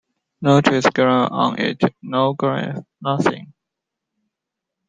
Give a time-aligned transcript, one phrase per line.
[0.41, 3.53] No trees grew on it, no grass— nothing.